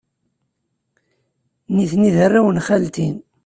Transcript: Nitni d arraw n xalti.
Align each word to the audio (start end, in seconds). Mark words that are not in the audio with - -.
Nitni 1.75 2.09
d 2.15 2.17
arraw 2.25 2.47
n 2.51 2.57
xalti. 2.67 3.07